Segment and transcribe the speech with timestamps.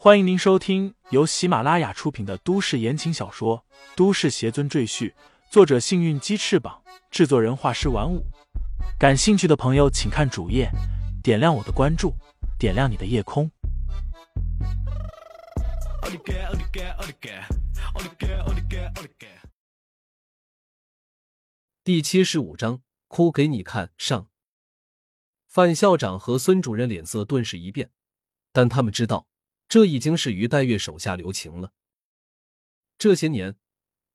[0.00, 3.64] 欢迎您收听由喜马拉雅出品的都市言情小说
[3.96, 5.10] 《都市邪尊赘婿》，
[5.50, 8.24] 作者：幸运鸡翅膀，制作人：画师玩五。
[8.96, 10.70] 感兴趣的朋友，请看主页，
[11.20, 12.14] 点亮我的关注，
[12.60, 13.50] 点亮你的夜空。
[21.82, 24.28] 第七十五章，哭给你看上。
[25.48, 27.90] 范校长和孙主任脸色顿时一变，
[28.52, 29.26] 但他们知道。
[29.68, 31.72] 这已经是于黛月手下留情了。
[32.96, 33.56] 这些年，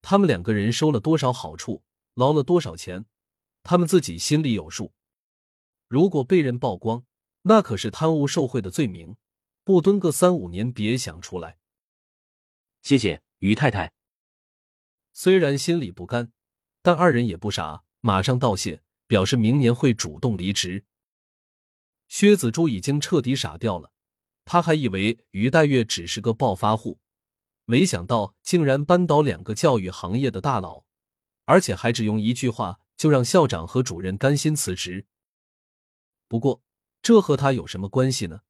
[0.01, 1.83] 他们两个人收了多少好处，
[2.15, 3.05] 捞了多少钱，
[3.61, 4.93] 他们自己心里有数。
[5.87, 7.05] 如果被人曝光，
[7.43, 9.15] 那可是贪污受贿的罪名，
[9.63, 11.59] 不蹲个三五年，别想出来。
[12.81, 13.93] 谢谢于太太。
[15.13, 16.33] 虽然心里不甘，
[16.81, 20.83] 但二人也不傻，马上道谢，表示明年会主动离职。
[22.09, 23.92] 薛子珠已经彻底傻掉了。
[24.45, 26.99] 他还以为于黛月只是个暴发户，
[27.65, 30.83] 没想到竟然扳倒两个教育行业的大佬，
[31.45, 35.05] 而且还只用一句话就让校长和主任甘心辞职。
[36.27, 36.61] 不过，
[37.01, 38.41] 这和他有什么关系呢？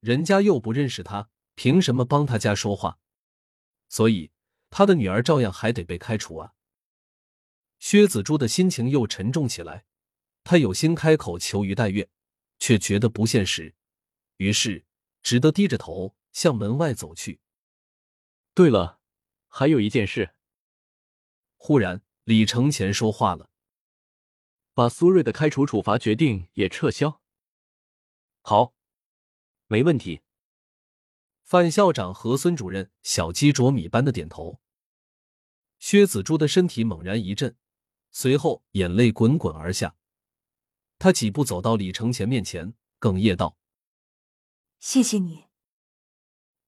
[0.00, 2.98] 人家又不认识他，凭什么帮他家说话？
[3.88, 4.32] 所以，
[4.70, 6.54] 他的女儿照样还得被开除啊！
[7.78, 9.84] 薛子珠的心情又沉重起来，
[10.42, 12.08] 他有心开口求于黛月，
[12.58, 13.74] 却觉得不现实，
[14.38, 14.84] 于是。
[15.24, 17.40] 只得低着头向门外走去。
[18.52, 19.00] 对了，
[19.48, 20.34] 还有一件事。
[21.56, 23.50] 忽然，李承前说话了
[24.74, 27.22] ：“把苏瑞的开除处罚决定也撤销。”
[28.42, 28.74] 好，
[29.66, 30.20] 没问题。
[31.42, 34.60] 范校长和孙主任小鸡啄米般的点头。
[35.78, 37.56] 薛子珠的身体猛然一震，
[38.10, 39.96] 随后眼泪滚滚而下。
[40.98, 43.58] 他几步走到李承前面前，哽咽道。
[44.84, 45.46] 谢谢你。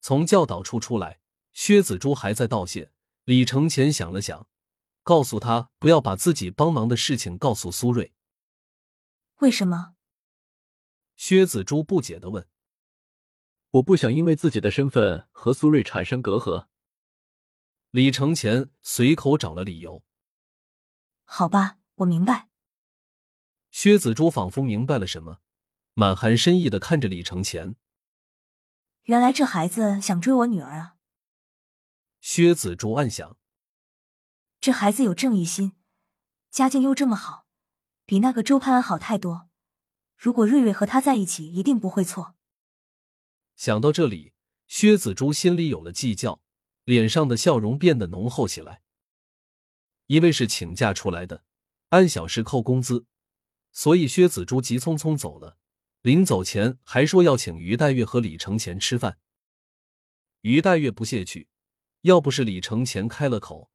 [0.01, 1.21] 从教导处出来，
[1.53, 2.91] 薛子珠还在道谢。
[3.25, 4.49] 李承前想了想，
[5.03, 8.15] 告诉他不要把自己帮忙的事情告诉苏瑞。
[9.41, 9.97] 为什么？
[11.17, 12.49] 薛子珠不解的问。
[13.73, 16.69] 我不想因为自己的身份和苏瑞产生隔阂。
[17.91, 20.03] 李承前随口找了理由。
[21.25, 22.49] 好吧，我明白。
[23.71, 25.43] 薛子珠仿佛明白了什么，
[25.93, 27.77] 满含深意的看着李承前。
[29.07, 30.97] 原来这孩子想追我女儿啊！
[32.21, 33.37] 薛子竹暗想，
[34.61, 35.77] 这孩子有正义心，
[36.51, 37.47] 家境又这么好，
[38.05, 39.49] 比那个周潘安好太多。
[40.17, 42.35] 如果瑞瑞和他在一起，一定不会错。
[43.55, 44.33] 想到这里，
[44.67, 46.41] 薛子竹心里有了计较，
[46.83, 48.83] 脸上的笑容变得浓厚起来。
[50.07, 51.45] 因为是请假出来的，
[51.91, 53.07] 按小时扣工资，
[53.71, 55.59] 所以薛子竹急匆匆走了。
[56.07, 59.19] 临走前还说要请于黛月和李承前吃饭。
[60.43, 61.49] 于黛月不屑去，
[62.03, 63.73] 要不是李承前开了口，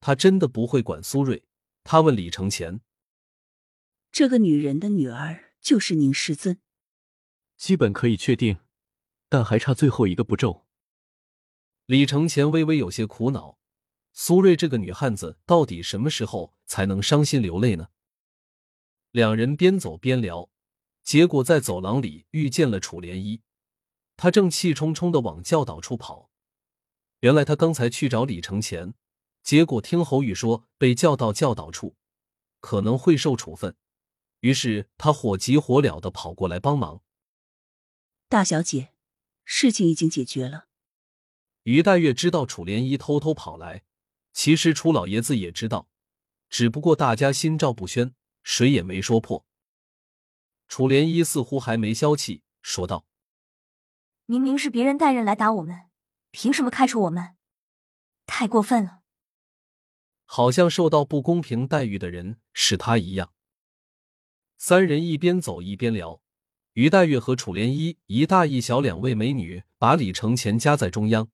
[0.00, 1.44] 他真的不会管苏瑞。
[1.84, 2.80] 他问李承前
[4.10, 6.60] ：“这个女人的女儿就是宁师尊？”
[7.56, 8.58] 基本可以确定，
[9.28, 10.66] 但还差最后一个步骤。
[11.86, 13.60] 李承前微微有些苦恼：
[14.12, 17.90] 苏瑞这个女汉子到底什么时候才能伤心流泪呢？
[19.12, 20.50] 两人边走边聊。
[21.02, 23.40] 结果在走廊里遇见了楚涟漪，
[24.16, 26.30] 他正气冲冲的往教导处跑。
[27.20, 28.94] 原来他刚才去找李承前，
[29.42, 31.96] 结果听侯宇说被叫到教导处，
[32.60, 33.76] 可能会受处分，
[34.40, 37.02] 于是他火急火燎的跑过来帮忙。
[38.28, 38.92] 大小姐，
[39.44, 40.66] 事情已经解决了。
[41.64, 43.84] 于黛月知道楚涟漪偷偷跑来，
[44.32, 45.88] 其实楚老爷子也知道，
[46.48, 49.46] 只不过大家心照不宣，谁也没说破。
[50.72, 53.04] 楚涟漪似乎还没消气，说道
[54.24, 55.90] ：“明明是别人带人来打我们，
[56.30, 57.36] 凭什么开除我们？
[58.24, 59.02] 太过分了！
[60.24, 63.34] 好像受到不公平待遇的人是他一样。”
[64.56, 66.22] 三人一边走一边聊，
[66.72, 71.28] 于黛月和楚涟漪一大一小两位美女把李承前夹在中央，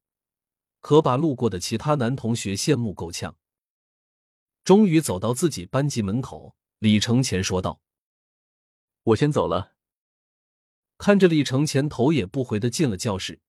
[0.81, 3.37] 可把路过的其他男同学羡慕够呛。
[4.65, 7.81] 终于走到自己班级门口，李承前说道。
[9.09, 9.75] 我先走了。
[10.99, 13.41] 看着李承前头也不回的进了教室，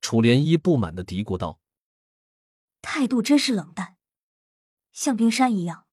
[0.00, 1.60] 楚涟漪不满的嘀咕道
[2.80, 3.96] ：“态度真是冷淡，
[4.92, 5.86] 像冰山一样。”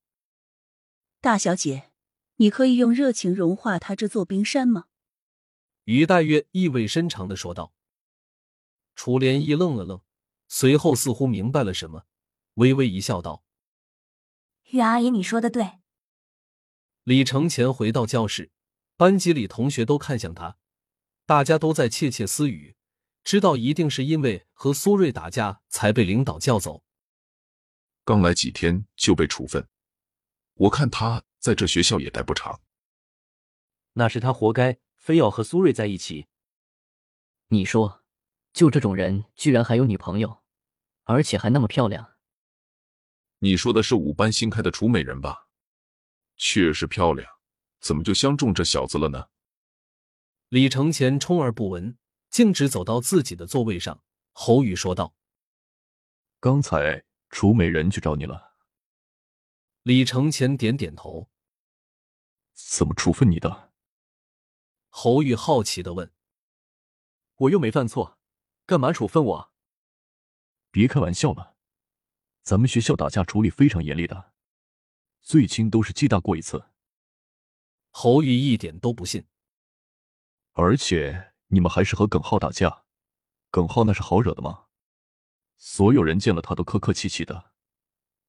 [1.20, 1.92] 大小姐，
[2.36, 4.86] 你可以用热情融化他这座冰山吗？
[5.86, 7.74] 于黛月意味深长的说道。
[8.96, 10.02] 楚涟漪愣了愣，
[10.48, 12.06] 随后似乎明白了什么，
[12.54, 13.44] 微微一笑道
[14.72, 15.80] ：“于阿姨，你说的对。”
[17.04, 18.52] 李承前回到教室。
[19.00, 20.58] 班级里同学都看向他，
[21.26, 22.76] 大家都在窃窃私语。
[23.24, 26.84] 知道一定是因为和苏瑞打架才被领导叫走。
[28.04, 29.66] 刚来几天就被处分，
[30.56, 32.60] 我看他在这学校也待不长。
[33.94, 36.28] 那是他活该，非要和苏瑞在一起。
[37.48, 38.04] 你说，
[38.52, 40.44] 就这种人，居然还有女朋友，
[41.06, 42.18] 而且还那么漂亮。
[43.38, 45.48] 你说的是五班新开的楚美人吧？
[46.36, 47.39] 确实漂亮，
[47.80, 49.30] 怎么就相中这小子了呢？
[50.50, 51.98] 李承前充耳不闻，
[52.30, 55.16] 径直走到自己的座位上，侯宇说道
[56.40, 58.56] ：“刚才楚美人去找你了。”
[59.84, 61.30] 李承前点点头。
[62.54, 63.72] 怎么处分你的？
[64.90, 66.12] 侯宇好奇的问
[67.38, 68.18] ：“我又没犯错，
[68.66, 69.54] 干嘛处分我？”
[70.72, 71.56] 别开玩笑了。
[72.42, 74.34] 咱们学校打架处理非常严厉的，
[75.22, 76.72] 最轻都是记大过一次。
[78.02, 79.28] 侯宇一点都不信，
[80.54, 82.86] 而且你们还是和耿浩打架，
[83.52, 84.68] 耿浩那是好惹的吗？
[85.58, 87.52] 所有人见了他都客客气气的，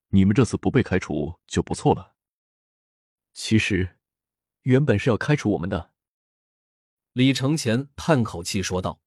[0.09, 2.17] 你们这次不被开除就不错了。
[3.33, 4.01] 其实，
[4.63, 5.93] 原本是要开除我们的。
[7.13, 9.01] 李承前叹口气说道。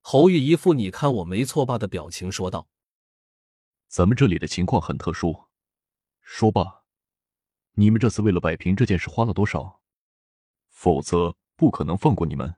[0.00, 2.68] 侯玉一副你看我没错吧的表情说道。
[3.88, 5.48] 咱们这里的情况很特殊，
[6.20, 6.79] 说吧，
[7.72, 9.80] 你们这次为了摆平这件事花了多少？
[10.68, 12.56] 否则不可能放过你们。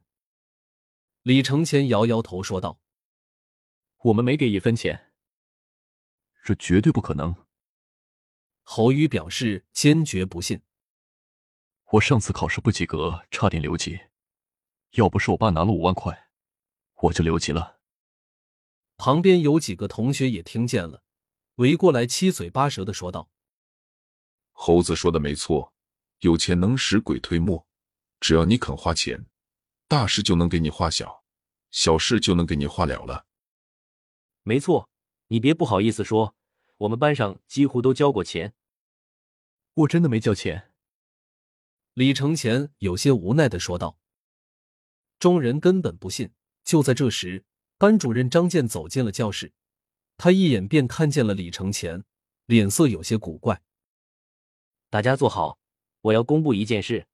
[1.22, 2.80] 李承前摇摇头说道
[4.04, 5.12] ：“我们没给一分钱，
[6.44, 7.34] 这绝对不可能。”
[8.62, 10.62] 侯宇表示坚决不信。
[11.92, 14.00] 我上次考试不及格，差点留级，
[14.92, 16.30] 要不是我爸拿了五万块，
[16.94, 17.80] 我就留级了。
[18.96, 21.02] 旁边有几个同学也听见了。
[21.56, 23.28] 围过来，七嘴八舌的说道
[24.52, 25.72] ：“猴子说的没错，
[26.20, 27.66] 有钱能使鬼推磨。
[28.20, 29.26] 只要你肯花钱，
[29.88, 31.24] 大事就能给你化小，
[31.70, 33.26] 小事就能给你化了了。
[34.44, 34.88] 没错，
[35.28, 36.36] 你别不好意思说，
[36.78, 38.54] 我们班上几乎都交过钱。
[39.74, 40.70] 我真的没交钱。”
[41.94, 43.98] 李承前有些无奈的说道。
[45.18, 46.32] 众人根本不信。
[46.64, 47.44] 就在这时，
[47.76, 49.52] 班主任张健走进了教室。
[50.16, 52.04] 他一眼便看见了李承前，
[52.46, 53.60] 脸色有些古怪。
[54.92, 55.58] 大家坐好，
[56.02, 57.06] 我要公布一件事。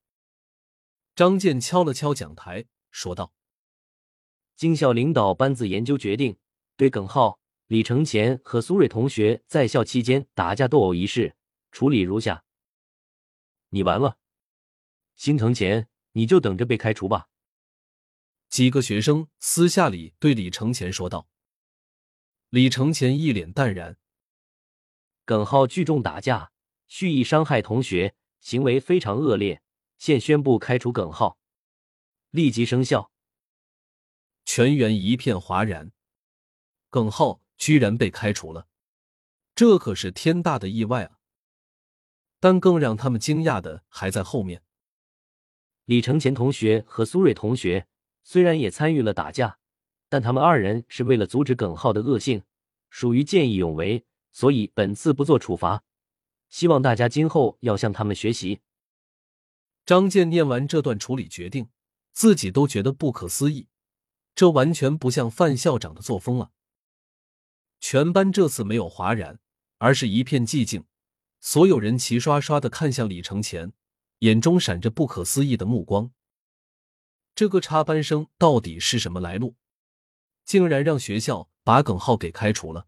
[1.15, 3.33] 张健敲了敲讲台，说道
[4.57, 6.37] ：“经校领导班子研究决定，
[6.77, 7.39] 对耿浩、
[7.69, 11.37] 李承前和苏瑞同学在校期间打架斗殴一事
[11.71, 12.43] 处理如下。
[13.69, 14.19] 你完了，
[15.15, 17.29] 心疼钱，你就等着被开除吧。”
[18.51, 21.29] 几个学生私下里对李承前说道。
[22.49, 23.97] 李承前一脸淡然。
[25.25, 26.51] 耿浩聚众打架，
[26.89, 29.63] 蓄意伤害同学，行为非常恶劣，
[29.99, 31.39] 现宣布开除耿浩，
[32.31, 33.13] 立即生效。
[34.45, 35.93] 全员一片哗然，
[36.91, 38.67] 耿浩居然被开除了，
[39.55, 41.19] 这可是天大的意外啊！
[42.41, 44.63] 但更让他们惊讶的还在后面。
[45.85, 47.87] 李承前同学和苏瑞同学
[48.23, 49.59] 虽然也参与了打架。
[50.11, 52.43] 但他们二人是为了阻止耿浩的恶性，
[52.89, 55.85] 属于见义勇为，所以本次不做处罚。
[56.49, 58.61] 希望大家今后要向他们学习。
[59.87, 61.69] 张健念完这段处理决定，
[62.13, 63.69] 自己都觉得不可思议，
[64.35, 66.51] 这完全不像范校长的作风啊！
[67.81, 69.39] 全班这次没有哗然，
[69.79, 70.85] 而是一片寂静，
[71.41, 73.73] 所有人齐刷刷的看向李承前，
[74.19, 76.11] 眼中闪着不可思议的目光。
[77.37, 79.55] 这个插班生到底是什么来路？
[80.45, 82.88] 竟然让学校把耿浩给开除了。